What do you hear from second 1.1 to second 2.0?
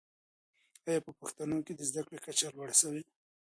پښتنو کي د